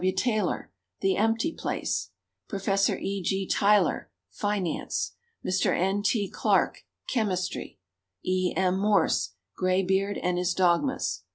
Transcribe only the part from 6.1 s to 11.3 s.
Clark, "Chemistry"; E. M. Morse, "Graybeard and His Dogmas."